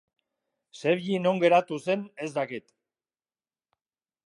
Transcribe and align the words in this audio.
Sevgi 0.79 1.19
non 1.25 1.41
geratu 1.43 1.79
zen 1.85 2.07
ez 2.27 2.31
dakit. 2.39 2.75